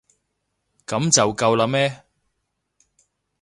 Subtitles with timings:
[0.87, 2.03] 噉就夠喇咩？